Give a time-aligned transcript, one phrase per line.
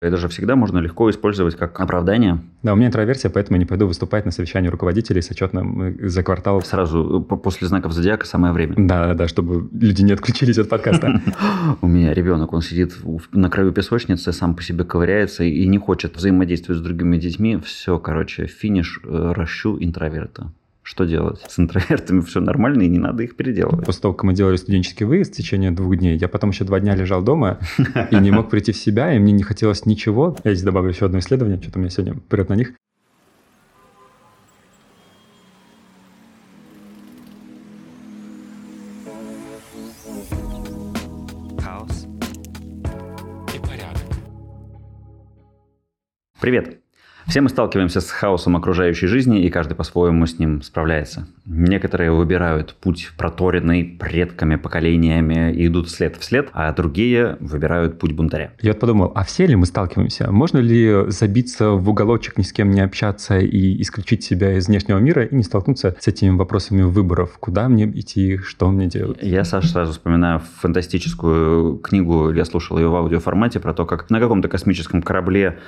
[0.00, 2.38] Это же всегда можно легко использовать как оправдание.
[2.62, 6.08] Да, у меня интроверсия, поэтому я не пойду выступать на совещании руководителей с отчетным э,
[6.08, 6.62] за квартал.
[6.62, 8.74] Сразу э, после знаков зодиака самое время.
[8.76, 11.20] Да, да, чтобы люди не отключились от подкаста.
[11.80, 12.94] У меня ребенок, он сидит
[13.32, 17.58] на краю песочницы, сам по себе ковыряется и не хочет взаимодействовать с другими детьми.
[17.64, 20.52] Все, короче, финиш, э, ращу интроверта
[20.88, 21.44] что делать?
[21.46, 23.84] С интровертами все нормально, и не надо их переделывать.
[23.84, 26.80] После того, как мы делали студенческий выезд в течение двух дней, я потом еще два
[26.80, 27.58] дня лежал дома
[28.10, 30.34] и не мог прийти в себя, и мне не хотелось ничего.
[30.44, 32.72] Я здесь добавлю еще одно исследование, что-то у меня сегодня прет на них.
[46.40, 46.80] Привет!
[47.28, 51.28] Все мы сталкиваемся с хаосом окружающей жизни, и каждый по-своему с ним справляется.
[51.44, 58.12] Некоторые выбирают путь проторенный предками, поколениями и идут след в след, а другие выбирают путь
[58.12, 58.52] бунтаря.
[58.62, 60.32] Я вот подумал, а все ли мы сталкиваемся?
[60.32, 64.96] Можно ли забиться в уголочек, ни с кем не общаться и исключить себя из внешнего
[64.96, 67.36] мира и не столкнуться с этими вопросами выборов?
[67.40, 69.18] Куда мне идти, что мне делать?
[69.20, 74.18] Я, Саша, сразу вспоминаю фантастическую книгу, я слушал ее в аудиоформате, про то, как на
[74.18, 75.58] каком-то космическом корабле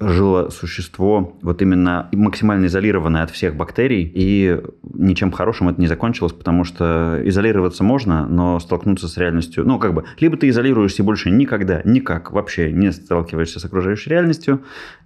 [0.00, 4.60] жило существо, существо вот именно максимально изолированное от всех бактерий, и
[4.94, 9.94] ничем хорошим это не закончилось, потому что изолироваться можно, но столкнуться с реальностью, ну, как
[9.94, 14.60] бы, либо ты изолируешься больше никогда, никак вообще не сталкиваешься с окружающей реальностью,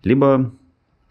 [0.05, 0.53] либо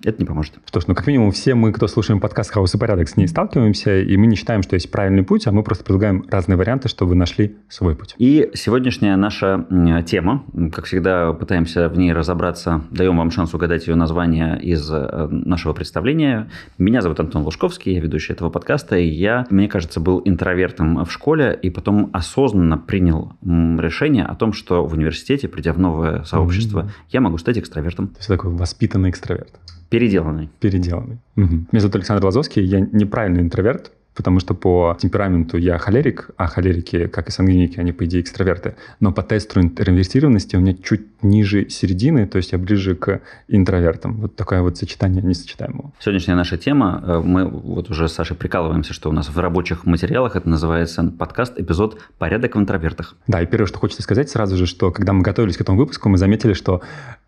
[0.05, 0.53] это не поможет.
[0.65, 3.27] Что ж, ну как минимум все мы, кто слушаем подкаст «Хаос и порядок», с ней
[3.27, 6.87] сталкиваемся, и мы не считаем, что есть правильный путь, а мы просто предлагаем разные варианты,
[6.87, 8.15] чтобы вы нашли свой путь.
[8.17, 9.65] И сегодняшняя наша
[10.05, 15.27] тема, как всегда пытаемся в ней разобраться, даем вам шанс угадать ее название из э,
[15.29, 16.49] нашего представления.
[16.77, 21.11] Меня зовут Антон Лужковский, я ведущий этого подкаста, и я, мне кажется, был интровертом в
[21.11, 26.81] школе, и потом осознанно принял решение о том, что в университете, придя в новое сообщество,
[26.81, 27.09] mm-hmm.
[27.09, 28.09] я могу стать экстравертом.
[28.09, 29.53] То есть такой воспитанный экстраверт.
[29.95, 30.49] Переделанный.
[30.59, 31.19] Переделанный.
[31.37, 31.53] Угу.
[31.71, 37.07] Меня зовут Александр Лазовский, я неправильный интроверт, потому что по темпераменту я холерик, а холерики,
[37.07, 38.75] как и сангвиники, они, по идее, экстраверты.
[38.99, 44.21] Но по тесту интроверсированности у меня чуть ниже середины, то есть я ближе к интровертам.
[44.21, 45.91] Вот такое вот сочетание несочетаемого.
[45.99, 49.85] Сегодняшняя наша тема, э, мы вот уже с Сашей прикалываемся, что у нас в рабочих
[49.85, 53.15] материалах это называется подкаст, эпизод «Порядок в интровертах».
[53.27, 56.09] Да, и первое, что хочется сказать сразу же, что когда мы готовились к этому выпуску,
[56.09, 56.81] мы заметили, что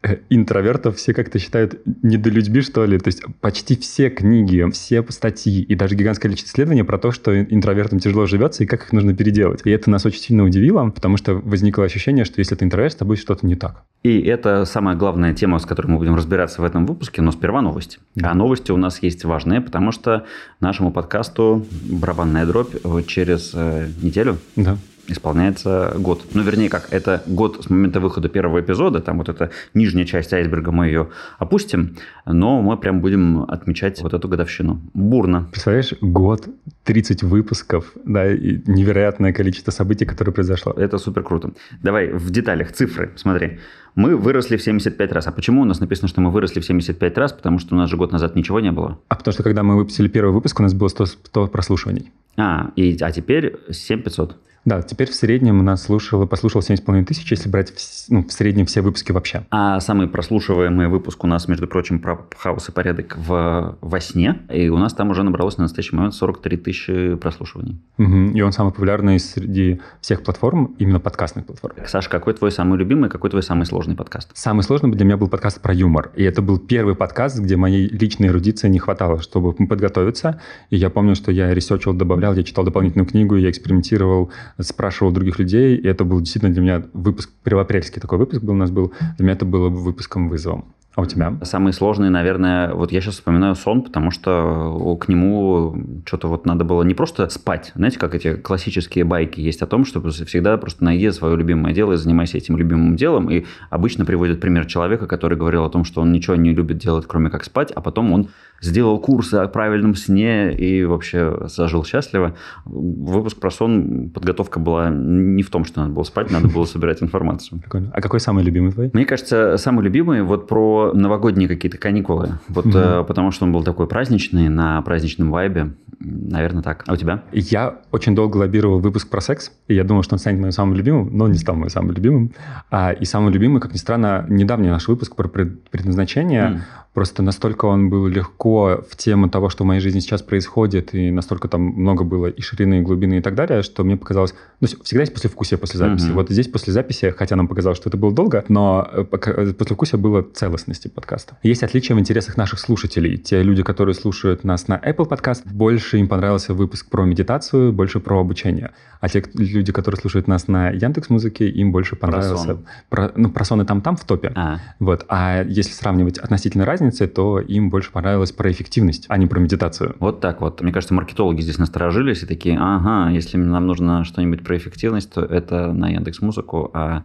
[0.03, 2.97] э, интровертов все как-то считают недолюдьми, что ли.
[2.97, 7.11] То есть почти все книги, все статьи и даже гигантское количество исследований исследования про то,
[7.11, 9.61] что интровертам тяжело живется и как их нужно переделать.
[9.65, 12.95] И это нас очень сильно удивило, потому что возникло ощущение, что если ты интроверт, с
[12.95, 13.83] тобой что-то не так.
[14.03, 17.61] И это самая главная тема, с которой мы будем разбираться в этом выпуске, но сперва
[17.61, 17.99] новости.
[18.15, 18.31] Да.
[18.31, 20.23] А новости у нас есть важные, потому что
[20.59, 22.75] нашему подкасту «Барабанная дробь»
[23.07, 26.23] через э, неделю да исполняется год.
[26.33, 30.33] Ну, вернее, как, это год с момента выхода первого эпизода, там вот эта нижняя часть
[30.33, 31.09] айсберга, мы ее
[31.39, 34.81] опустим, но мы прям будем отмечать вот эту годовщину.
[34.93, 35.47] Бурно.
[35.51, 36.47] Представляешь, год,
[36.83, 40.73] 30 выпусков, да, и невероятное количество событий, которые произошло.
[40.73, 41.51] Это супер круто.
[41.81, 43.59] Давай в деталях, цифры, смотри.
[43.95, 45.25] Мы выросли в 75 раз.
[45.25, 47.33] А почему у нас написано, что мы выросли в 75 раз?
[47.33, 48.99] Потому что у нас же год назад ничего не было.
[49.07, 52.11] А потому что когда мы выпустили первый выпуск, у нас было 100, 100 прослушиваний.
[52.37, 54.37] А, и, а теперь 7500.
[54.67, 57.79] Да, теперь в среднем у нас слушало, послушал 7,5 тысяч, если брать в,
[58.09, 59.45] ну, в среднем все выпуски вообще.
[59.49, 64.39] А самый прослушиваемый выпуск у нас, между прочим, про хаос и порядок в, во сне.
[64.51, 67.79] И у нас там уже набралось на настоящий момент 43 тысячи прослушиваний.
[67.97, 68.33] Угу.
[68.35, 71.77] И он самый популярный среди всех платформ, именно подкастных платформ.
[71.85, 74.31] Саша, какой твой самый любимый, какой твой самый сложный подкаст?
[74.33, 76.11] Самый сложный для меня был подкаст про юмор.
[76.17, 80.41] И это был первый подкаст, где моей личной эрудиции не хватало, чтобы подготовиться.
[80.71, 85.11] И я помню, что я research ил, добавлял, я читал дополнительную книгу, я экспериментировал, спрашивал
[85.11, 88.71] других людей, и это был действительно для меня выпуск, первоапрельский такой выпуск был у нас
[88.71, 90.73] был, для меня это было выпуском вызовом.
[90.95, 91.37] А у тебя?
[91.43, 96.65] Самый сложный, наверное, вот я сейчас вспоминаю сон, потому что к нему что-то вот надо
[96.65, 97.71] было не просто спать.
[97.75, 101.93] Знаете, как эти классические байки есть о том, что всегда просто найди свое любимое дело
[101.93, 103.29] и занимайся этим любимым делом.
[103.29, 107.05] И обычно приводят пример человека, который говорил о том, что он ничего не любит делать,
[107.07, 108.29] кроме как спать, а потом он
[108.61, 112.35] сделал курсы о правильном сне и вообще зажил счастливо.
[112.65, 117.01] Выпуск про сон, подготовка была не в том, что надо было спать, надо было собирать
[117.01, 117.61] информацию.
[117.93, 118.89] А какой самый любимый твой?
[118.93, 122.39] Мне кажется, самый любимый вот про новогодние какие-то каникулы.
[122.49, 122.77] Вот угу.
[122.77, 125.73] э, потому что он был такой праздничный, на праздничном вайбе.
[125.99, 126.83] Наверное, так.
[126.87, 127.23] А у тебя?
[127.31, 130.75] Я очень долго лоббировал выпуск про секс, и я думал, что он станет моим самым
[130.75, 132.31] любимым, но он не стал моим самым любимым.
[132.69, 136.43] А, и самым любимым, как ни странно, недавний наш выпуск про предназначение.
[136.43, 136.59] Mm.
[136.93, 141.11] Просто настолько он был легко в тему того, что в моей жизни сейчас происходит, и
[141.11, 144.33] настолько там много было и ширины, и глубины, и так далее, что мне показалось...
[144.59, 146.07] Ну, всегда есть послевкусие после записи.
[146.07, 146.13] Mm-hmm.
[146.13, 149.99] Вот здесь после записи, хотя нам показалось, что это было долго, но э, э, послевкусие
[149.99, 151.37] было целостности подкаста.
[151.43, 153.17] Есть отличия в интересах наших слушателей.
[153.17, 157.99] Те люди, которые слушают нас на Apple Podcast, больше им понравился выпуск про медитацию, больше
[157.99, 158.71] про обучение.
[158.99, 162.57] А те люди, которые слушают нас на Яндекс Музыке, им больше понравился...
[162.89, 164.31] Про, про, ну, про сон и там-там в топе.
[164.35, 164.59] А.
[164.79, 165.05] Вот.
[165.09, 169.95] А если сравнивать относительно разницы, то им больше понравилось про эффективность, а не про медитацию.
[169.99, 170.61] Вот так вот.
[170.61, 175.21] Мне кажется, маркетологи здесь насторожились и такие, ага, если нам нужно что-нибудь про эффективность, то
[175.21, 177.03] это на Яндекс Музыку, а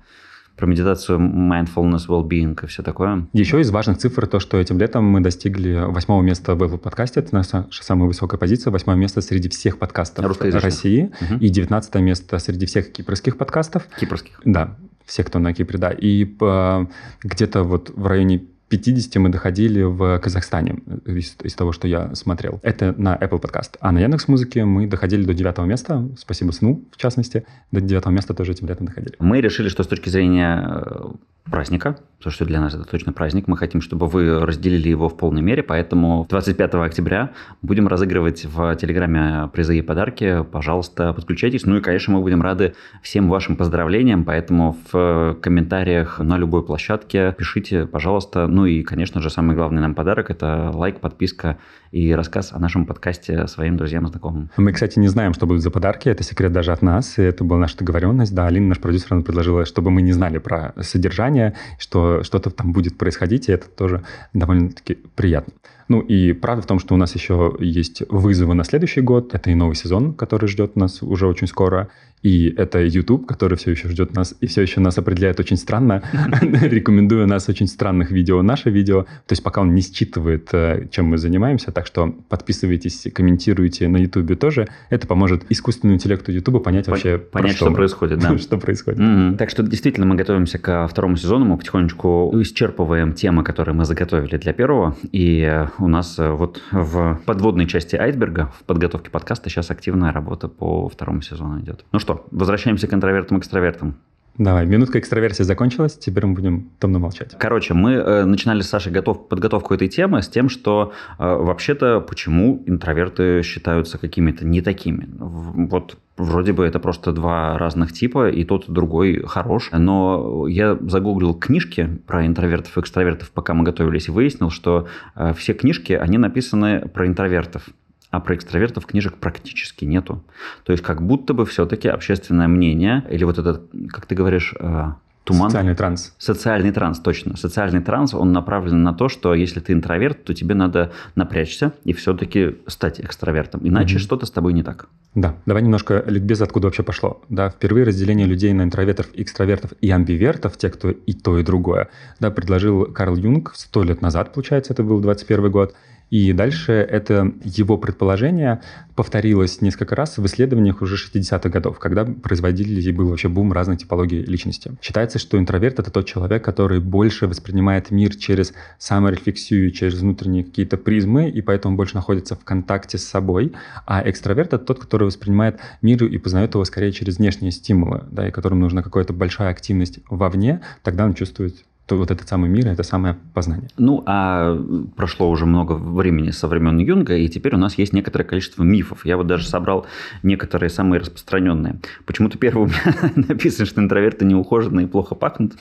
[0.55, 3.27] про медитацию, mindfulness, well-being и все такое.
[3.33, 7.21] Еще из важных цифр то, что этим летом мы достигли восьмого места в Apple подкасте.
[7.21, 8.71] Это наша самая высокая позиция.
[8.71, 11.11] Восьмое место среди всех подкастов России.
[11.23, 11.41] Угу.
[11.41, 13.89] И девятнадцатое место среди всех кипрских подкастов.
[13.99, 14.43] Кипрских?
[14.45, 14.77] Да,
[15.07, 15.91] все, кто на Кипре, да.
[15.91, 16.87] И по,
[17.23, 22.59] где-то вот в районе 50 мы доходили в Казахстане из, из того, что я смотрел.
[22.63, 23.77] Это на Apple Podcast.
[23.81, 26.09] А на Яндекс Музыке мы доходили до девятого места.
[26.17, 27.45] Спасибо сну, в частности.
[27.71, 29.15] До девятого места тоже этим летом доходили.
[29.19, 31.11] Мы решили, что с точки зрения э,
[31.51, 33.49] праздника, потому что для нас это точно праздник.
[33.49, 37.33] Мы хотим, чтобы вы разделили его в полной мере, поэтому 25 октября
[37.63, 40.45] будем разыгрывать в Телеграме призы и подарки.
[40.51, 41.67] Пожалуйста, подключайтесь.
[41.67, 47.35] Ну и, конечно, мы будем рады всем вашим поздравлениям, поэтому в комментариях на любой площадке
[47.37, 48.47] пишите, пожалуйста.
[48.47, 51.59] Ну и, конечно же, самый главный нам подарок– это лайк, подписка
[51.93, 54.51] и рассказ о нашем подкасте своим друзьям и знакомым.
[54.57, 56.09] Мы, кстати, не знаем, что будут за подарки.
[56.09, 57.19] Это секрет даже от нас.
[57.19, 58.35] И это была наша договоренность.
[58.35, 62.73] Да, Алина, наш продюсер, она предложила, чтобы мы не знали про содержание, что что-то там
[62.73, 64.03] будет происходить, и это тоже
[64.33, 65.53] довольно-таки приятно.
[65.89, 69.35] Ну и правда в том, что у нас еще есть вызовы на следующий год.
[69.35, 71.91] Это и новый сезон, который ждет нас уже очень скоро.
[72.23, 76.03] И это YouTube, который все еще ждет нас и все еще нас определяет очень странно,
[76.41, 79.03] рекомендуя нас очень странных видео, наше видео.
[79.03, 81.73] То есть пока он не считывает, э, чем мы занимаемся.
[81.73, 84.69] Так что подписывайтесь, комментируйте на YouTube тоже.
[84.91, 88.19] Это поможет искусственному интеллекту YouTube понять вообще, понять, что, что происходит.
[88.21, 88.39] Да.
[88.39, 89.01] что происходит.
[89.01, 89.37] Mm-hmm.
[89.37, 91.45] Так что действительно мы готовимся ко второму сезону.
[91.45, 94.97] Мы потихонечку исчерпываем темы, которые мы заготовили для первого.
[95.13, 100.13] И э, у нас э, вот в подводной части айсберга, в подготовке подкаста сейчас активная
[100.13, 101.85] работа по второму сезону идет.
[101.93, 103.97] Ну что, возвращаемся к интровертам-экстравертам.
[104.39, 107.35] Давай, минутка экстраверсии закончилась, теперь мы будем томно молчать.
[107.39, 112.01] Короче, мы э, начинали с Сашей готов, подготовку этой темы с тем, что э, вообще-то
[112.01, 115.07] почему интроверты считаются какими-то не такими.
[115.19, 119.71] Вот Вроде бы это просто два разных типа, и тот, и другой хорош.
[119.73, 125.33] Но я загуглил книжки про интровертов и экстравертов, пока мы готовились, и выяснил, что э,
[125.35, 127.67] все книжки, они написаны про интровертов
[128.13, 130.23] а про экстравертов книжек практически нету.
[130.65, 134.93] То есть как будто бы все-таки общественное мнение, или вот этот, как ты говоришь, э,
[135.25, 135.51] Туман.
[135.51, 136.15] Социальный транс.
[136.19, 137.37] Социальный транс, точно.
[137.37, 141.93] Социальный транс, он направлен на то, что если ты интроверт, то тебе надо напрячься и
[141.93, 143.61] все-таки стать экстравертом.
[143.63, 144.03] Иначе угу.
[144.03, 144.89] что-то с тобой не так.
[145.15, 147.23] Да, давай немножко ликбез, откуда вообще пошло.
[147.29, 151.89] Да, впервые разделение людей на интровертов, экстравертов и амбивертов, те, кто и то, и другое,
[152.19, 155.75] да, предложил Карл Юнг сто лет назад, получается, это был 21 год.
[156.13, 158.61] И дальше это его предположение
[158.95, 163.79] повторилось несколько раз в исследованиях уже 60-х годов, когда производили и был вообще бум разных
[163.79, 164.73] типологий личности.
[164.83, 170.77] Считается, что интроверт— это тот человек, который больше воспринимает мир через саморефлексию, через внутренние какие-то
[170.77, 173.55] призмы, и поэтому больше находится в контакте с собой.
[173.87, 178.29] А экстраверт— это тот, который воспринимает мир и познает его скорее через внешние стимулы, да,
[178.29, 182.67] и которому нужна какая-то большая активность вовне, тогда он чувствует то вот этот самый мир–
[182.69, 183.69] это самое познание.
[183.77, 184.57] Ну, а
[184.97, 189.05] прошло уже много времени со времен Юнга, и теперь у нас есть некоторое количество мифов.
[189.05, 189.87] Я вот даже собрал
[190.23, 191.81] некоторые самые распространенные.
[192.07, 192.71] Почему-то первым
[193.17, 195.55] написано, что интроверты неухоженные и плохо пахнут.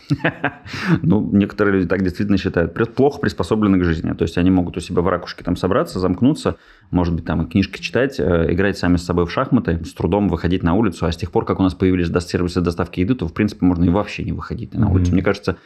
[1.02, 2.74] ну, некоторые люди так действительно считают.
[2.94, 4.14] Плохо приспособлены к жизни.
[4.14, 6.58] То есть они могут у себя в ракушке там собраться, замкнуться,
[6.92, 10.30] может быть, там и книжки читать, э, играть сами с собой в шахматы, с трудом
[10.30, 11.08] выходить на улицу.
[11.08, 13.86] А с тех пор, как у нас появились сервисы доставки еды, то, в принципе, можно
[13.86, 15.14] и вообще не выходить на улицу.
[15.14, 15.58] Мне кажется,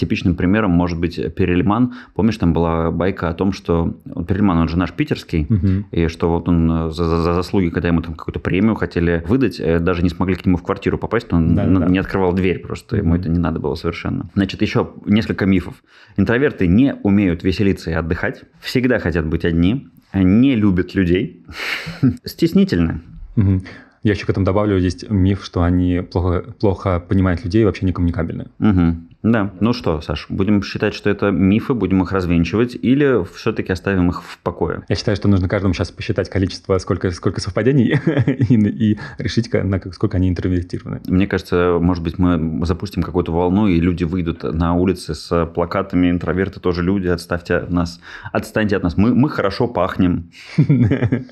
[0.00, 1.94] типичным примером может быть Перельман.
[2.14, 5.86] Помнишь, там была байка о том, что Перельман, он же наш питерский, угу.
[5.92, 9.60] и что вот он э, за, за заслуги, когда ему там какую-то премию хотели выдать,
[9.60, 11.86] э, даже не смогли к нему в квартиру попасть, он да, да.
[11.86, 14.30] не открывал дверь просто, ему это не надо было совершенно.
[14.34, 15.82] Значит, еще несколько мифов.
[16.16, 21.44] Интроверты не умеют веселиться и отдыхать, всегда хотят быть одни, не любят людей,
[22.24, 23.00] стеснительны.
[23.36, 23.62] Угу.
[24.02, 27.84] Я еще к этому добавлю, есть миф, что они плохо, плохо понимают людей и вообще
[27.84, 28.46] не коммуникабельны.
[28.58, 28.96] Угу.
[29.22, 34.08] Да, ну что, Саш, будем считать, что это мифы, будем их развенчивать, или все-таки оставим
[34.08, 34.82] их в покое?
[34.88, 39.80] Я считаю, что нужно каждому сейчас посчитать количество, сколько, сколько совпадений, и, и решить, на
[39.92, 41.02] сколько они интерпретированы.
[41.06, 46.10] Мне кажется, может быть, мы запустим какую-то волну, и люди выйдут на улицы с плакатами
[46.10, 48.00] «Интроверты тоже люди, отставьте от нас,
[48.32, 50.30] отстаньте от нас, мы, мы хорошо пахнем».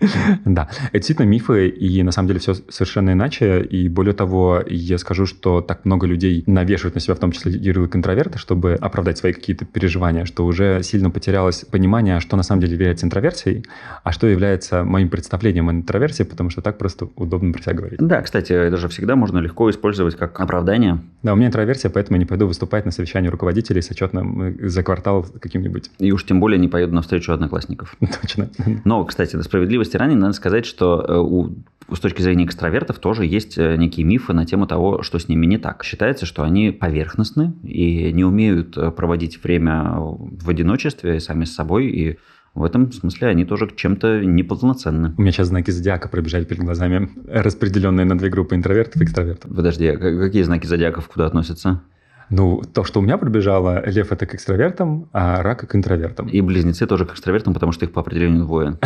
[0.44, 3.62] Да, это действительно мифы, и на самом деле все совершенно иначе.
[3.62, 7.52] И более того, я скажу, что так много людей навешивают на себя, в том числе
[7.52, 12.60] ярлык интроверта, чтобы оправдать свои какие-то переживания, что уже сильно потерялось понимание, что на самом
[12.62, 13.64] деле является интроверсией,
[14.02, 18.00] а что является моим представлением о интроверсии, потому что так просто удобно про себя говорить.
[18.00, 21.00] Да, кстати, это же всегда можно легко использовать как оправдание.
[21.22, 24.68] Да, у меня интроверсия, поэтому я не пойду выступать на совещании руководителей с отчетным э,
[24.68, 25.90] за квартал каким-нибудь.
[25.98, 27.96] И уж тем более не поеду на встречу одноклассников.
[28.22, 28.48] Точно.
[28.84, 31.54] Но, кстати, до справедливости ранее надо сказать, что э, у
[31.92, 35.46] с точки зрения экстравертов тоже есть э, некие мифы на тему того, что с ними
[35.46, 35.82] не так.
[35.82, 42.18] Считается, что они поверхностны и не умеют проводить время в одиночестве сами с собой, и
[42.54, 45.14] в этом смысле они тоже чем-то неполноценны.
[45.16, 49.54] У меня сейчас знаки зодиака пробежали перед глазами, распределенные на две группы интровертов и экстравертов.
[49.54, 51.82] Подожди, а какие знаки зодиаков куда относятся?
[52.30, 56.28] Ну, то, что у меня пробежало, лев это к экстравертам, а рак к интровертам.
[56.28, 58.78] И близнецы тоже к экстравертам, потому что их по определению двое.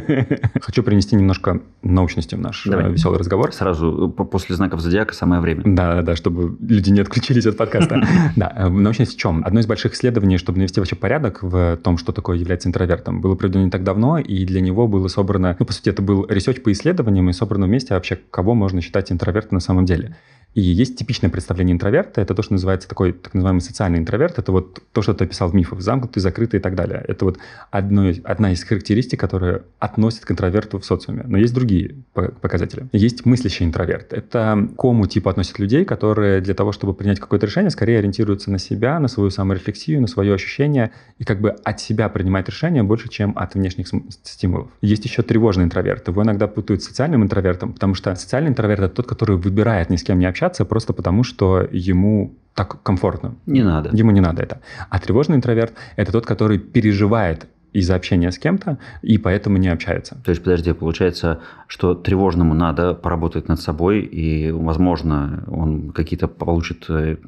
[0.60, 2.86] Хочу принести немножко научности в наш Давай.
[2.86, 3.52] Э, веселый разговор.
[3.52, 5.62] Сразу э, после знаков зодиака самое время.
[5.64, 8.02] Да, да, чтобы люди не отключились от подкаста.
[8.36, 9.42] Да, э, научность в чем?
[9.44, 13.34] Одно из больших исследований, чтобы навести вообще порядок в том, что такое является интровертом, было
[13.36, 16.62] проведено не так давно, и для него было собрано, ну, по сути, это был research
[16.62, 20.16] по исследованиям, и собрано вместе вообще, кого можно считать интровертом на самом деле.
[20.54, 24.52] И есть типичное представление интроверта, это то, что называется такой так называемый социальный интроверт, это
[24.52, 27.04] вот то, что ты описал в мифах, замкнутый, закрытый и так далее.
[27.06, 27.38] Это вот
[27.70, 31.24] одно, одна из характеристик, которая относит к интроверту в социуме.
[31.26, 32.86] Но есть другие показатели.
[32.92, 34.12] Есть мыслящий интроверт.
[34.12, 38.58] Это кому типу относят людей, которые для того, чтобы принять какое-то решение, скорее ориентируются на
[38.58, 43.08] себя, на свою саморефлексию, на свое ощущение, и как бы от себя принимать решения больше,
[43.08, 43.88] чем от внешних
[44.24, 44.68] стимулов.
[44.80, 46.08] Есть еще тревожный интроверт.
[46.08, 49.96] Его иногда путают с социальным интровертом, потому что социальный интроверт— это тот, который выбирает ни
[49.96, 53.36] с кем не общаться просто потому, что ему так комфортно.
[53.46, 53.90] Не надо.
[53.92, 54.60] Ему не надо это.
[54.90, 60.16] А тревожный интроверт– это тот, который переживает из-за общения с кем-то, и поэтому не общается.
[60.24, 61.38] То есть, подожди, получается,
[61.68, 67.18] что тревожному надо поработать над собой, и, возможно, он какие-то получит э,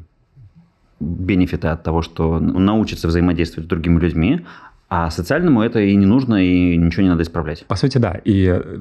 [0.99, 4.45] бенефиты от того, что он научится взаимодействовать с другими людьми,
[4.93, 7.65] а социальному это и не нужно, и ничего не надо исправлять.
[7.67, 8.21] По сути, да.
[8.25, 8.79] И э,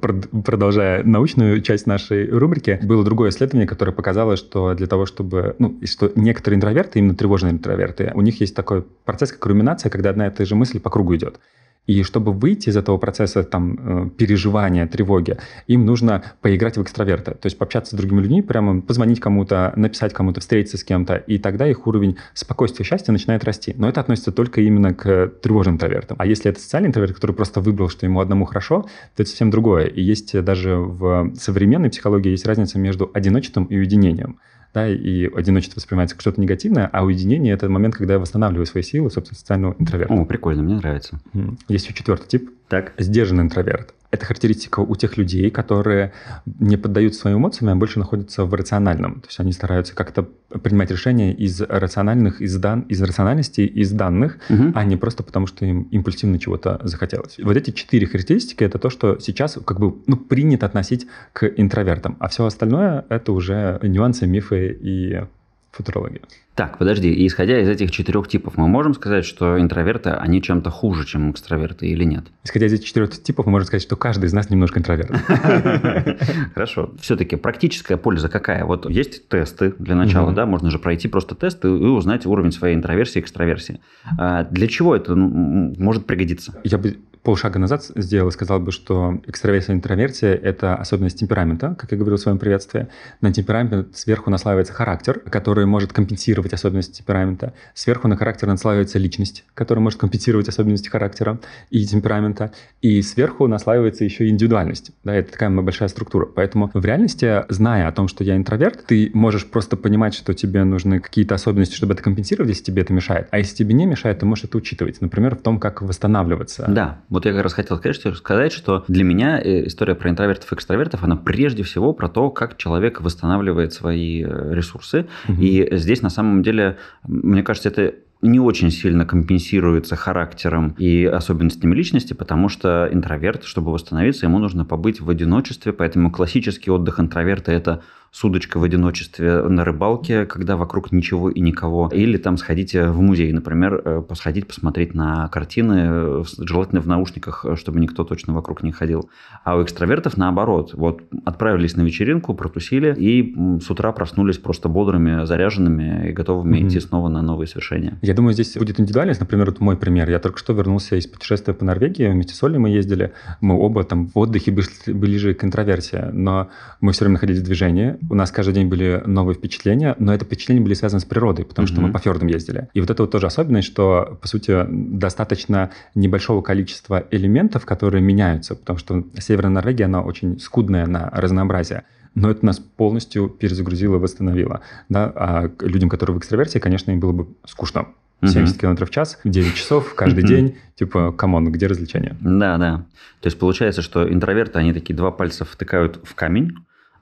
[0.44, 5.56] продолжая научную часть нашей рубрики, было другое исследование, которое показало, что для того, чтобы...
[5.58, 10.10] Ну, что некоторые интроверты, именно тревожные интроверты, у них есть такой процесс, как руминация, когда
[10.10, 11.40] одна и та же мысль по кругу идет.
[11.86, 15.36] И чтобы выйти из этого процесса там, э, переживания, тревоги,
[15.66, 17.32] им нужно поиграть в экстраверта.
[17.32, 21.16] То есть пообщаться с другими людьми, прямо позвонить кому-то, написать кому-то, встретиться с кем-то.
[21.16, 23.74] И тогда их уровень спокойствия и счастья начинает расти.
[23.76, 26.16] Но это относится только именно к тревожным интровертам.
[26.18, 28.82] А если это социальный интроверт, который просто выбрал, что ему одному хорошо,
[29.16, 29.86] то это совсем другое.
[29.86, 34.38] И есть даже в современной психологии есть разница между одиночеством и уединением
[34.74, 38.82] да, и одиночество воспринимается как что-то негативное, а уединение– это момент, когда я восстанавливаю свои
[38.82, 40.12] силы, собственно, социального интроверта.
[40.14, 41.20] О, прикольно, мне нравится.
[41.68, 42.50] Есть еще четвертый тип.
[42.74, 42.92] Так.
[42.98, 43.94] Сдержанный интроверт.
[44.10, 46.12] Это характеристика у тех людей, которые
[46.44, 49.20] не поддаются своим эмоциям, а больше находятся в рациональном.
[49.20, 50.28] То есть они стараются как-то
[50.62, 54.72] принимать решения из рациональных, из, дан, из рациональности, из данных, угу.
[54.74, 57.38] а не просто потому, что им импульсивно чего-то захотелось.
[57.42, 62.16] Вот эти четыре характеристики– это то, что сейчас как бы ну, принято относить к интровертам.
[62.18, 65.24] А все остальное– это уже нюансы, мифы и
[65.70, 66.22] футурология.
[66.54, 70.70] Так, подожди, и исходя из этих четырех типов, мы можем сказать, что интроверты, они чем-то
[70.70, 72.26] хуже, чем экстраверты или нет?
[72.44, 75.10] Исходя из этих четырех типов, мы можем сказать, что каждый из нас немножко интроверт.
[76.54, 76.92] Хорошо.
[77.00, 78.64] Все-таки практическая польза какая?
[78.64, 82.76] Вот есть тесты для начала, да, можно же пройти просто тесты и узнать уровень своей
[82.76, 83.80] интроверсии и экстраверсии.
[84.16, 86.54] А для чего это может пригодиться?
[86.62, 91.74] Я бы полшага назад сделал и сказал бы, что экстраверсия и интроверсия– это особенность темперамента,
[91.74, 92.88] как я говорил в своем приветствии.
[93.22, 97.54] На темперамент сверху наслаивается характер, который может компенсировать особенности темперамента.
[97.74, 101.38] Сверху на характер наслаивается личность, которая может компенсировать особенности характера
[101.70, 102.52] и темперамента.
[102.82, 104.90] И сверху наслаивается еще индивидуальность.
[105.04, 106.26] Да, это такая большая структура.
[106.26, 110.64] Поэтому в реальности, зная о том, что я интроверт, ты можешь просто понимать, что тебе
[110.64, 113.28] нужны какие-то особенности, чтобы это компенсировать, если тебе это мешает.
[113.30, 115.00] А если тебе не мешает, ты можешь это учитывать.
[115.00, 116.66] Например, в том, как восстанавливаться.
[116.68, 120.50] Да, вот я как раз хотел сказать, сказать, что для меня э, история про интровертов
[120.52, 125.06] и экстравертов, она прежде всего про то, как человек восстанавливает свои э, ресурсы.
[125.28, 125.40] Угу.
[125.40, 131.74] И здесь на самом деле, мне кажется, это не очень сильно компенсируется характером и особенностями
[131.74, 137.52] личности, потому что интроверт, чтобы восстановиться, ему нужно побыть в одиночестве, поэтому классический отдых интроверта–
[137.52, 137.82] это
[138.14, 141.90] с удочкой в одиночестве на рыбалке, когда вокруг ничего и никого.
[141.92, 147.80] Или там сходите в музей, например, э, посходить, посмотреть на картины, желательно в наушниках, чтобы
[147.80, 149.10] никто точно вокруг не ходил.
[149.42, 150.74] А у экстравертов наоборот.
[150.74, 156.68] Вот отправились на вечеринку, протусили и с утра проснулись просто бодрыми, заряженными и готовыми mm-hmm.
[156.68, 157.98] идти снова на новые свершения.
[158.00, 159.18] Я думаю, здесь будет индивидуальность.
[159.18, 160.08] Например, вот мой пример.
[160.08, 162.06] Я только что вернулся из путешествия по Норвегии.
[162.06, 163.12] Вместе с Олей мы ездили.
[163.40, 166.10] Мы оба там в отдыхе были ближе к интроверсии.
[166.12, 166.48] Но
[166.80, 167.96] мы все время находились в движении.
[168.10, 169.94] У нас каждый день были новые впечатления.
[169.98, 171.70] Но это впечатления были связаны с природой, потому mm-hmm.
[171.70, 172.68] что мы по фьордам ездили.
[172.74, 178.54] И вот это вот тоже особенность, что, по сути, достаточно небольшого количества элементов, которые меняются.
[178.54, 181.84] Потому что Северная Норвегия, она очень скудная на разнообразие
[182.14, 184.60] но это нас полностью перезагрузило, восстановило.
[184.88, 185.12] Да?
[185.16, 187.86] А людям, которые в экстраверсии, конечно, им было бы скучно.
[188.22, 190.56] 70 км в час, 9 часов каждый день.
[190.76, 192.16] Типа, come on, где развлечения?
[192.20, 192.86] Да, да.
[193.20, 196.54] То есть получается, что интроверты, они такие два пальца втыкают в камень,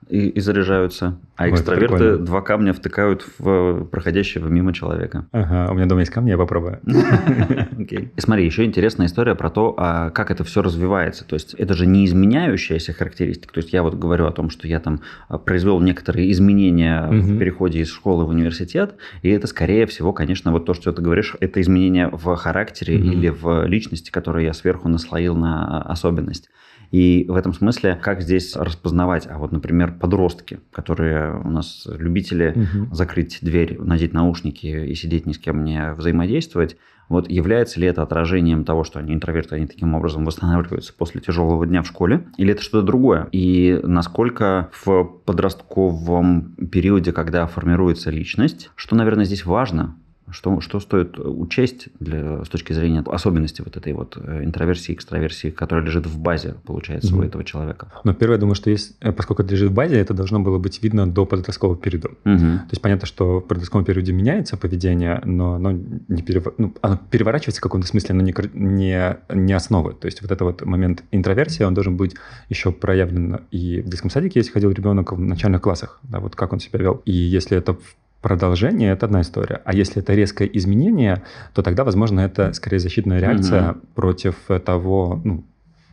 [0.09, 1.19] и, и заряжаются.
[1.35, 5.25] А Ой, экстраверты два камня втыкают в проходящего мимо человека.
[5.31, 6.79] Ага, у меня дома есть камни, я попробую.
[7.79, 8.11] Окей.
[8.15, 11.25] И смотри, еще интересная история про то, а как это все развивается.
[11.25, 13.53] То есть это же не изменяющаяся характеристика.
[13.53, 17.39] То есть я вот говорю о том, что я там а, произвел некоторые изменения в
[17.39, 21.35] переходе из школы в университет, и это скорее всего, конечно, вот то, что ты говоришь,
[21.39, 26.49] это изменение в характере или в личности, которую я сверху наслоил на особенность.
[26.93, 32.53] И в этом смысле, как здесь распознавать, а вот, например, подростки, которые у нас любители
[32.55, 32.93] угу.
[32.93, 36.77] закрыть дверь, надеть наушники и сидеть ни с кем не взаимодействовать,
[37.09, 41.65] вот является ли это отражением того, что они интроверты, они таким образом восстанавливаются после тяжелого
[41.65, 43.27] дня в школе, или это что-то другое?
[43.31, 49.95] И насколько в подростковом периоде, когда формируется личность, что, наверное, здесь важно,
[50.33, 55.49] что, что стоит учесть для, с точки зрения особенности вот этой вот э, интроверсии, экстраверсии,
[55.49, 57.19] которая лежит в базе, получается, mm-hmm.
[57.19, 57.91] у этого человека?
[58.03, 60.57] Но первое, я думаю, что есть, э, поскольку это лежит в базе, это должно было
[60.57, 62.09] быть видно до подросткового периода.
[62.25, 62.57] Mm-hmm.
[62.57, 66.47] То есть понятно, что в подростковом периоде меняется поведение, но оно, не перев...
[66.57, 69.93] ну, оно переворачивается в каком-то смысле, но не, не, не основы.
[69.93, 72.15] То есть вот этот вот момент интроверсии, он должен быть
[72.49, 76.53] еще проявлен и в детском садике, если ходил ребенок в начальных классах, да, вот как
[76.53, 77.01] он себя вел.
[77.05, 79.61] И если это в продолжение– это одна история.
[79.65, 81.21] А если это резкое изменение,
[81.53, 83.79] то тогда, возможно, это скорее защитная реакция угу.
[83.93, 85.43] против того ну,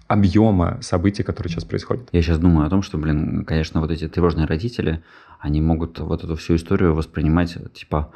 [0.06, 2.08] объема событий, которые сейчас происходят.
[2.12, 5.02] Я сейчас думаю о том, что, блин, конечно, вот эти тревожные родители,
[5.40, 8.12] они могут вот эту всю историю воспринимать, типа,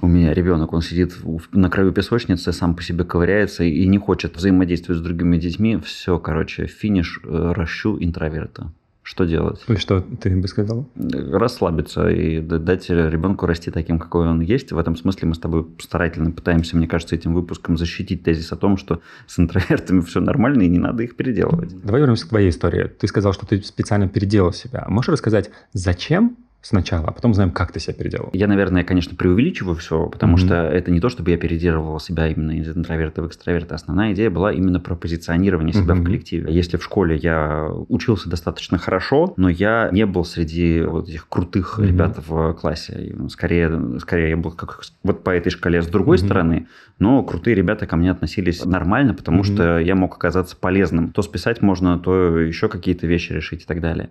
[0.00, 1.16] у меня ребенок, он сидит
[1.52, 5.78] на краю песочницы, сам по себе ковыряется и не хочет взаимодействовать с другими детьми.
[5.84, 8.72] Все, короче, финиш, э, ращу интроверта.
[9.08, 9.64] Что делать?
[9.68, 10.86] И что ты бы сказал?
[10.94, 14.70] Расслабиться и дать ребенку расти таким, какой он есть.
[14.70, 18.56] В этом смысле мы с тобой старательно пытаемся, мне кажется, этим выпуском защитить тезис о
[18.56, 21.74] том, что с интровертами все нормально и не надо их переделывать.
[21.82, 22.86] Давай вернемся к твоей истории.
[22.86, 24.84] Ты сказал, что ты специально переделал себя.
[24.88, 28.30] Можешь рассказать, зачем сначала, а потом знаем, как ты себя переделал.
[28.32, 30.46] Я, наверное, конечно, преувеличиваю все, потому mm-hmm.
[30.46, 33.74] что это не то, чтобы я переделывал себя именно из интроверта в экстраверта.
[33.74, 36.00] Основная идея была именно про позиционирование себя mm-hmm.
[36.00, 36.52] в коллективе.
[36.52, 41.78] Если в школе я учился достаточно хорошо, но я не был среди вот этих крутых
[41.78, 41.86] mm-hmm.
[41.86, 43.16] ребят в классе.
[43.28, 46.24] Скорее, скорее я был как вот по этой шкале с другой mm-hmm.
[46.24, 46.66] стороны,
[46.98, 49.54] но крутые ребята ко мне относились нормально, потому mm-hmm.
[49.54, 51.12] что я мог оказаться полезным.
[51.12, 54.10] То списать можно, то еще какие-то вещи решить и так далее.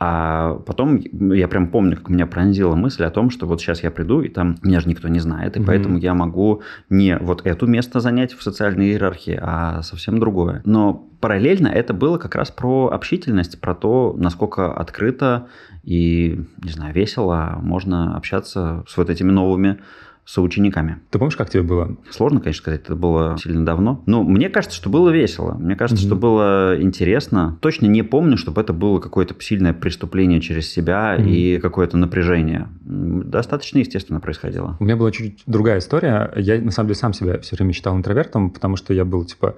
[0.00, 1.00] А потом
[1.32, 4.28] я прям помню, как меня пронзила мысль о том, что вот сейчас я приду, и
[4.28, 5.64] там меня же никто не знает, и mm-hmm.
[5.66, 10.62] поэтому я могу не вот это место занять в социальной иерархии, а совсем другое.
[10.64, 15.48] Но параллельно это было как раз про общительность, про то, насколько открыто
[15.82, 19.80] и, не знаю, весело можно общаться с вот этими новыми
[20.28, 20.98] соучениками.
[21.10, 21.96] Ты помнишь, как тебе было?
[22.10, 24.02] Сложно, конечно, сказать, это было сильно давно.
[24.04, 25.54] Но мне кажется, что было весело.
[25.54, 26.06] Мне кажется, mm-hmm.
[26.06, 27.56] что было интересно.
[27.62, 31.30] Точно не помню, чтобы это было какое-то сильное преступление через себя mm-hmm.
[31.30, 32.68] и какое-то напряжение.
[32.84, 34.76] Достаточно естественно происходило.
[34.80, 36.30] У меня была чуть-чуть другая история.
[36.36, 39.56] Я, на самом деле, сам себя все время считал интровертом, потому что я был, типа,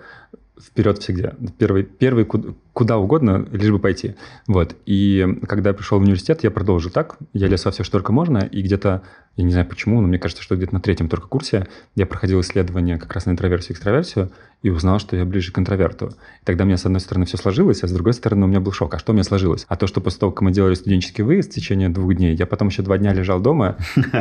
[0.61, 1.35] вперед всегда.
[1.59, 4.15] Первый, первый куда угодно, лишь бы пойти.
[4.47, 4.77] Вот.
[4.87, 7.17] И когда я пришел в университет, я продолжил так.
[7.33, 8.39] Я лез во все, что только можно.
[8.39, 9.03] И где-то,
[9.37, 12.41] я не знаю почему, но мне кажется, что где-то на третьем только курсе я проходил
[12.41, 14.31] исследование как раз на интроверсию и экстраверсию
[14.63, 16.09] и узнал, что я ближе к интроверту.
[16.43, 18.61] И тогда у меня, с одной стороны, все сложилось, а с другой стороны, у меня
[18.61, 18.95] был шок.
[18.95, 19.65] А что у меня сложилось?
[19.69, 22.47] А то, что после того, как мы делали студенческий выезд в течение двух дней, я
[22.47, 23.77] потом еще два дня лежал дома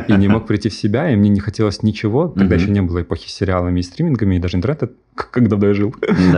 [0.07, 2.29] и не мог прийти в себя, и мне не хотелось ничего.
[2.29, 5.93] Тогда еще не было эпохи с сериалами и стримингами, и даже интернета, когда я жил.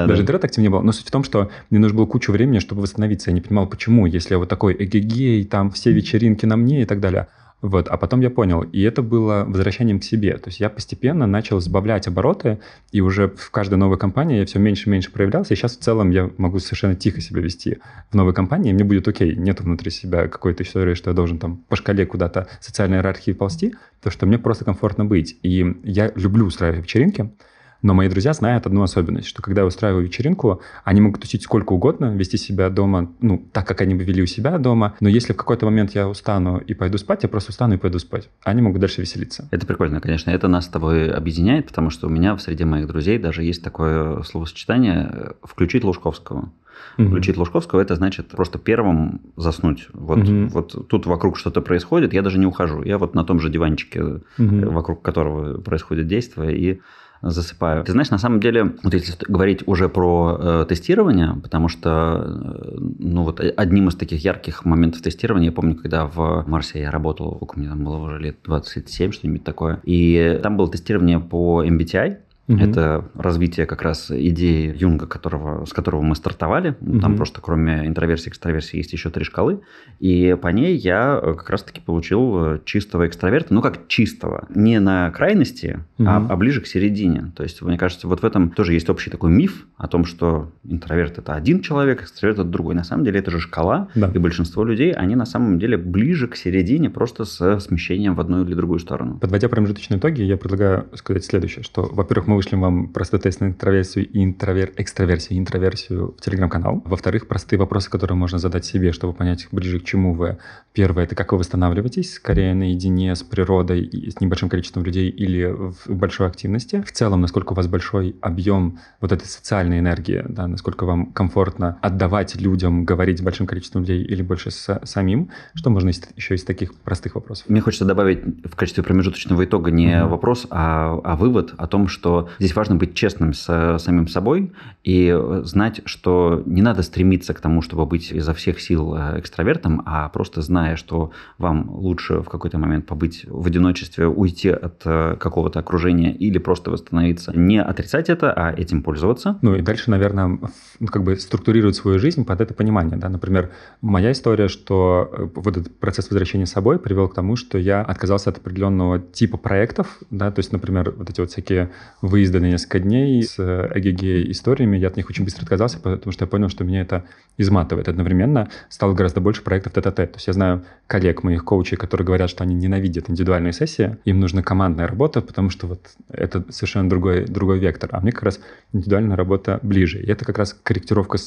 [0.07, 0.81] Даже интернет актив не было.
[0.81, 3.29] Но суть в том, что мне нужно было кучу времени, чтобы восстановиться.
[3.29, 6.85] Я не понимал, почему, если я вот такой эгегей, там все вечеринки на мне и
[6.85, 7.27] так далее.
[7.62, 10.38] Вот, а потом я понял, и это было возвращением к себе.
[10.38, 12.60] То есть я постепенно начал сбавлять обороты,
[12.91, 15.80] и уже в каждой новой компании я все меньше и меньше проявлялся, и сейчас в
[15.82, 17.78] целом я могу совершенно тихо себя вести
[18.10, 21.58] в новой компании, мне будет окей, нет внутри себя какой-то истории, что я должен там
[21.69, 25.38] по шкале куда-то социальной иерархии ползти, то что мне просто комфортно быть.
[25.43, 27.32] И я люблю устраивать вечеринки,
[27.81, 31.73] но мои друзья знают одну особенность, что когда я устраиваю вечеринку, они могут тусить сколько
[31.73, 34.95] угодно, вести себя дома, ну, так, как они бы вели у себя дома.
[34.99, 37.99] Но если в какой-то момент я устану и пойду спать, я просто устану и пойду
[37.99, 38.29] спать.
[38.43, 39.47] Они могут дальше веселиться.
[39.51, 40.31] Это прикольно, конечно.
[40.31, 43.63] Это нас с тобой объединяет, потому что у меня в среде моих друзей даже есть
[43.63, 46.51] такое словосочетание э, «включить Лужковского».
[46.97, 47.07] Угу.
[47.07, 49.87] Включить Лужковского это значит просто первым заснуть.
[49.93, 50.47] Вот, угу.
[50.47, 52.83] вот тут вокруг что-то происходит, я даже не ухожу.
[52.83, 54.21] Я вот на том же диванчике, угу.
[54.37, 56.81] вокруг которого происходит действие, и
[57.21, 57.84] засыпаю.
[57.84, 62.77] Ты знаешь, на самом деле, вот если говорить уже про э, тестирование, потому что, э,
[62.99, 67.36] ну вот одним из таких ярких моментов тестирования, я помню, когда в Марсе я работал,
[67.36, 72.17] сколько мне там было уже лет 27, что-нибудь такое, и там было тестирование по MBTI,
[72.51, 72.63] Угу.
[72.63, 76.75] Это развитие как раз идеи Юнга, которого, с которого мы стартовали.
[76.81, 76.99] Угу.
[76.99, 79.61] Там просто кроме интроверсии и экстраверсии есть еще три шкалы.
[79.99, 83.53] И по ней я э, как раз-таки получил э, чистого экстраверта.
[83.53, 84.47] Ну, как чистого.
[84.53, 86.07] Не на крайности, угу.
[86.09, 87.31] а, а ближе к середине.
[87.35, 90.51] То есть, мне кажется, вот в этом тоже есть общий такой миф о том, что
[90.63, 92.75] интроверт– это один человек, экстраверт– это другой.
[92.75, 93.87] На самом деле это же шкала.
[93.95, 94.11] Да.
[94.13, 98.43] И большинство людей, они на самом деле ближе к середине, просто с смещением в одну
[98.43, 99.17] или другую сторону.
[99.19, 103.45] Подводя промежуточные итоги, я предлагаю сказать следующее, что, во-первых, мы вышлем вам простой тест на
[103.45, 104.71] интроверсию и интровер...
[104.75, 106.82] экстраверсию и интроверсию в телеграм-канал.
[106.86, 110.39] Во-вторых, простые вопросы, которые можно задать себе, чтобы понять ближе к чему вы.
[110.73, 115.54] Первое, это как вы восстанавливаетесь, скорее наедине с природой и с небольшим количеством людей или
[115.54, 116.82] в большой активности.
[116.82, 121.77] В целом, насколько у вас большой объем вот этой социальной энергии, да, насколько вам комфортно
[121.82, 125.30] отдавать людям, говорить с большим количеством людей или больше с самим.
[125.54, 127.49] Что можно еще из таких простых вопросов?
[127.49, 130.08] Мне хочется добавить в качестве промежуточного итога не mm-hmm.
[130.08, 134.51] вопрос, а, а вывод о том, что Здесь важно быть честным с самим собой
[134.83, 139.81] и знать, что не надо стремиться к тому, чтобы быть изо всех сил э, экстравертом,
[139.85, 145.15] а просто зная, что вам лучше в какой-то момент побыть в одиночестве, уйти от э,
[145.19, 147.31] какого-то окружения или просто восстановиться.
[147.35, 149.37] Не отрицать это, а этим пользоваться.
[149.41, 150.39] Ну и дальше, наверное,
[150.79, 152.97] ну, как бы структурировать свою жизнь под это понимание.
[152.97, 153.09] Да?
[153.09, 157.57] Например, моя история, что э, вот этот процесс возвращения с собой привел к тому, что
[157.57, 161.71] я отказался от определенного типа проектов, да, то есть, например, вот эти вот всякие
[162.12, 166.26] выезда на несколько дней с эгеге историями, я от них очень быстро отказался, потому что
[166.26, 167.06] я понял, что меня это
[167.38, 167.88] изматывает.
[167.88, 172.30] Одновременно стало гораздо больше проектов тет То есть я знаю коллег моих коучей, которые говорят,
[172.30, 177.26] что они ненавидят индивидуальные сессии, им нужна командная работа, потому что вот это совершенно другой,
[177.26, 177.89] другой вектор.
[177.93, 178.39] А мне как раз
[178.74, 180.02] индивидуальная работа ближе.
[180.02, 181.17] И это как раз корректировка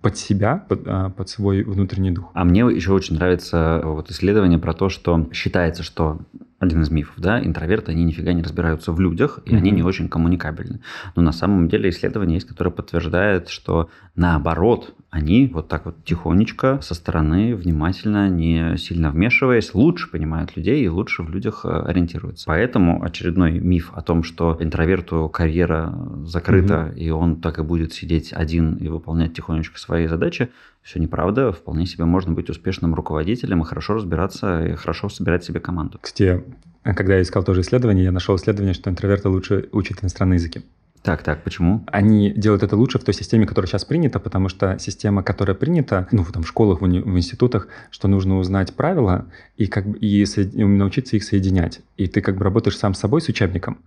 [0.00, 2.30] под себя, под, а, под свой внутренний дух.
[2.32, 6.20] А мне еще очень нравится вот исследование про то, что считается, что
[6.60, 9.56] один из мифов, да, интроверты, они нифига не разбираются в людях, и mm-hmm.
[9.56, 10.80] они не очень коммуникабельны.
[11.16, 16.78] Но на самом деле исследование есть, которое подтверждает, что наоборот, они вот так вот тихонечко
[16.82, 22.46] со стороны, внимательно, не сильно вмешиваясь, лучше понимают людей и лучше в людях э, ориентируются.
[22.46, 25.92] Поэтому очередной миф о том, что интроверту карьера
[26.24, 26.98] закрыта, mm-hmm.
[26.98, 31.50] и он так и будет сидеть один и выполнять тихонечко свои задачи, все неправда.
[31.50, 35.98] Вполне себе можно быть успешным руководителем и хорошо разбираться, и хорошо собирать себе команду.
[36.00, 36.44] Кстати,
[36.84, 40.62] когда я искал тоже исследование, я нашел исследование, что интроверты лучше учат иностранные языки.
[41.02, 41.82] Так, так, почему?
[41.86, 46.06] Они делают это лучше в той системе, которая сейчас принята, потому что система, которая принята,
[46.12, 49.24] ну, там, в школах, в, уни- в институтах, что нужно узнать правила
[49.56, 51.80] и, как бы, и, со- и научиться их соединять.
[51.96, 53.78] И ты как бы работаешь сам с собой, с учебником.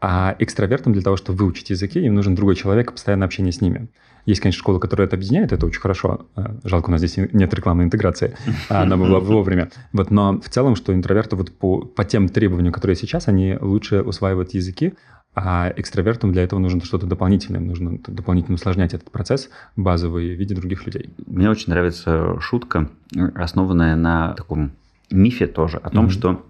[0.00, 3.88] А экстравертам для того, чтобы выучить языки, им нужен другой человек, постоянное общение с ними.
[4.26, 6.26] Есть, конечно, школа, которая это объединяет, это очень хорошо.
[6.36, 8.36] Э, жалко, у нас здесь нет рекламной интеграции,
[8.68, 9.70] а она была вовремя.
[9.92, 14.02] Вот, но в целом, что интроверты вот по, по тем требованиям, которые сейчас, они лучше
[14.02, 14.92] усваивают языки,
[15.34, 20.54] а экстравертам для этого нужно что-то дополнительное, нужно дополнительно усложнять этот процесс базовый в виде
[20.54, 21.10] других людей.
[21.26, 22.90] Мне очень нравится шутка,
[23.34, 24.72] основанная на таком
[25.10, 26.10] мифе тоже, о том, mm-hmm.
[26.10, 26.44] что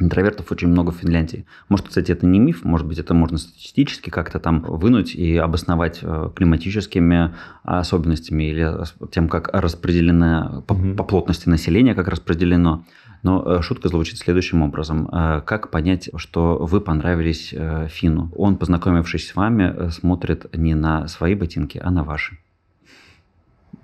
[0.00, 1.44] Интровертов очень много в Финляндии.
[1.68, 6.00] Может, кстати, это не миф, может быть, это можно статистически как-то там вынуть и обосновать
[6.02, 8.72] э, климатическими особенностями или
[9.10, 12.84] тем, как распределено по, по плотности населения, как распределено.
[13.22, 15.08] Но э, шутка звучит следующим образом.
[15.12, 17.54] Э, как понять, что вы понравились
[17.88, 18.30] Фину?
[18.36, 22.38] Он, познакомившись с вами, смотрит не на свои ботинки, а на ваши.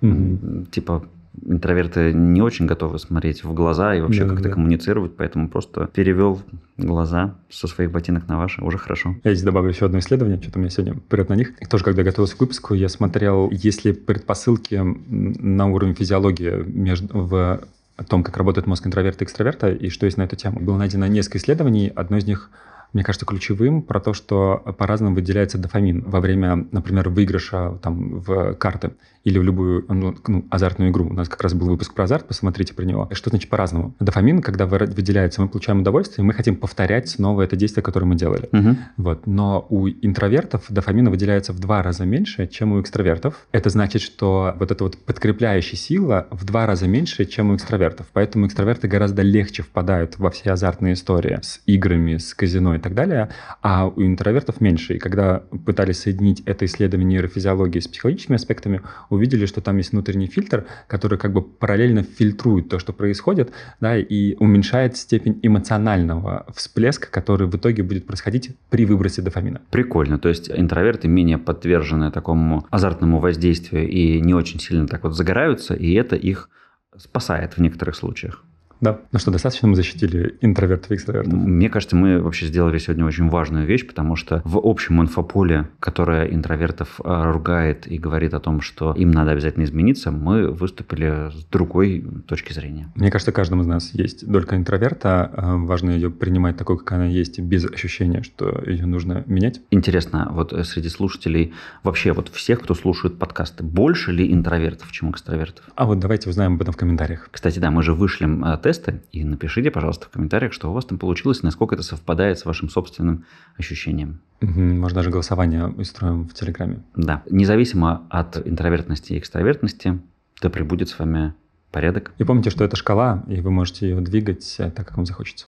[0.01, 0.67] Угу.
[0.71, 1.05] Типа,
[1.43, 4.55] интроверты не очень готовы смотреть в глаза и вообще да, как-то да.
[4.55, 6.41] коммуницировать, поэтому просто перевел
[6.77, 9.17] глаза со своих ботинок на ваши, уже хорошо.
[9.25, 11.53] Я здесь добавлю еще одно исследование, что-то меня сегодня вперед на них.
[11.69, 17.61] Тоже, когда готовился к выпуску, я смотрел, есть ли предпосылки на уровне физиологии между, в
[17.97, 20.61] о том, как работает мозг интроверта и экстраверта, и что есть на эту тему.
[20.61, 21.93] Было найдено несколько исследований.
[21.95, 22.51] Одно из них
[22.95, 28.55] мне кажется, ключевым про то, что по-разному выделяется дофамин во время, например, выигрыша там, в
[28.55, 28.93] карты
[29.25, 31.07] или в любую ну, ну, азартную игру.
[31.07, 33.09] У нас как раз был выпуск про азарт, посмотрите про него.
[33.13, 33.95] Что значит по-разному?
[33.99, 38.49] Дофамин, когда выделяется, мы получаем удовольствие, мы хотим повторять снова это действие, которое мы делали.
[38.53, 38.77] Угу.
[38.99, 39.27] Вот.
[39.27, 43.47] Но у интровертов дофамина выделяется в два раза меньше, чем у экстравертов.
[43.51, 48.07] Это значит, что вот эта вот подкрепляющая сила в два раза меньше, чем у экстравертов.
[48.13, 52.95] Поэтому экстраверты гораздо легче впадают во все азартные истории с играми, с казино и так
[52.95, 53.31] далее,
[53.63, 54.95] а у интровертов меньше.
[54.95, 60.27] И когда пытались соединить это исследование нейрофизиологии с психологическими аспектами, увидели, что там есть внутренний
[60.27, 67.11] фильтр, который как бы параллельно фильтрует то, что происходит, да, и уменьшает степень эмоционального всплеска,
[67.11, 69.63] который в итоге будет происходить при выбросе дофамина.
[69.71, 70.19] Прикольно.
[70.19, 75.75] То есть интроверты менее подвержены такому азартному воздействию и не очень сильно так вот загораются,
[75.75, 76.51] и это их
[76.97, 78.45] спасает в некоторых случаях.
[78.85, 79.01] Да.
[79.13, 81.33] Ну что, достаточно мы защитили интровертов и экстравертов?
[81.33, 86.27] Мне кажется, мы вообще сделали сегодня очень важную вещь, потому что в общем инфополе, которое
[86.27, 91.47] интровертов а, ругает и говорит о том, что им надо обязательно измениться, мы выступили с
[91.47, 92.93] другой точки зрения.
[92.95, 95.31] Мне кажется, каждому из нас есть долька интроверта.
[95.33, 99.63] А, важно ее принимать такой, как она есть, без ощущения, что ее нужно менять.
[99.71, 105.65] Интересно, вот среди слушателей, вообще вот всех, кто слушает подкасты, больше ли интровертов, чем экстравертов?
[105.75, 107.31] А вот давайте узнаем об этом в комментариях.
[107.31, 110.85] Кстати, да, мы же вышлем а, тесты, и напишите, пожалуйста, в комментариях, что у вас
[110.85, 113.25] там получилось, насколько это совпадает с вашим собственным
[113.57, 114.21] ощущением.
[114.43, 116.83] Угу, может, даже голосование устроим в Телеграме.
[116.97, 117.23] Да.
[117.31, 120.01] Независимо от интровертности и экстравертности,
[120.43, 121.35] да пребудет с вами
[121.71, 122.13] порядок.
[122.19, 125.47] И помните, что это шкала, и вы можете ее двигать так, как вам захочется.